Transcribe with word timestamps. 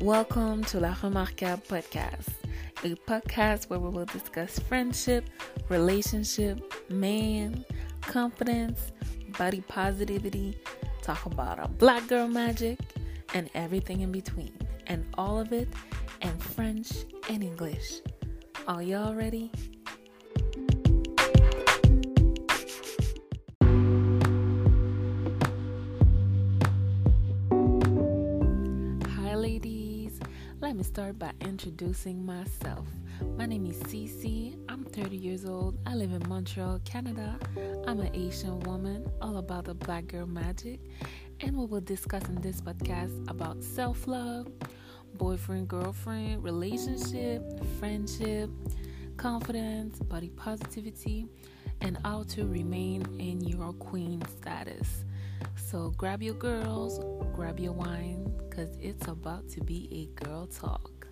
Welcome 0.00 0.62
to 0.66 0.78
La 0.78 0.94
Remarquable 1.02 1.60
Podcast, 1.68 2.28
a 2.84 2.94
podcast 3.10 3.68
where 3.68 3.80
we 3.80 3.88
will 3.88 4.04
discuss 4.04 4.56
friendship, 4.60 5.28
relationship, 5.68 6.72
man, 6.88 7.64
confidence, 8.02 8.92
body 9.36 9.60
positivity, 9.62 10.56
talk 11.02 11.26
about 11.26 11.58
our 11.58 11.66
black 11.66 12.06
girl 12.06 12.28
magic, 12.28 12.78
and 13.34 13.50
everything 13.56 14.02
in 14.02 14.12
between, 14.12 14.56
and 14.86 15.04
all 15.14 15.40
of 15.40 15.52
it 15.52 15.68
in 16.22 16.38
French 16.38 16.92
and 17.28 17.42
English. 17.42 17.94
Are 18.68 18.84
y'all 18.84 19.16
ready? 19.16 19.50
Let 30.68 30.76
me 30.76 30.82
start 30.82 31.18
by 31.18 31.32
introducing 31.40 32.26
myself. 32.26 32.86
My 33.38 33.46
name 33.46 33.64
is 33.64 33.78
Cece. 33.84 34.54
I'm 34.68 34.84
30 34.84 35.16
years 35.16 35.46
old. 35.46 35.78
I 35.86 35.94
live 35.94 36.12
in 36.12 36.28
Montreal, 36.28 36.78
Canada. 36.84 37.38
I'm 37.86 38.00
an 38.00 38.12
Haitian 38.12 38.60
woman, 38.60 39.10
all 39.22 39.38
about 39.38 39.64
the 39.64 39.72
black 39.72 40.08
girl 40.08 40.26
magic. 40.26 40.78
And 41.40 41.56
we 41.56 41.64
will 41.64 41.80
discuss 41.80 42.22
in 42.28 42.42
this 42.42 42.60
podcast 42.60 43.30
about 43.30 43.64
self 43.64 44.06
love, 44.06 44.48
boyfriend, 45.14 45.68
girlfriend, 45.68 46.44
relationship, 46.44 47.42
friendship, 47.78 48.50
confidence, 49.16 50.00
body 50.00 50.28
positivity, 50.36 51.28
and 51.80 51.96
how 52.04 52.24
to 52.24 52.46
remain 52.46 53.06
in 53.18 53.40
your 53.40 53.72
queen 53.72 54.20
status. 54.38 55.06
So 55.56 55.90
grab 55.96 56.22
your 56.22 56.34
girls, 56.34 57.00
grab 57.34 57.60
your 57.60 57.72
wine, 57.72 58.32
because 58.38 58.76
it's 58.80 59.06
about 59.08 59.48
to 59.50 59.60
be 59.62 59.88
a 59.92 60.24
girl 60.24 60.46
talk. 60.46 61.06